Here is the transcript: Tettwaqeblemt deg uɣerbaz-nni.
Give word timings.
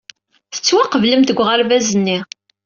Tettwaqeblemt 0.53 1.27
deg 1.29 1.37
uɣerbaz-nni. 1.41 2.17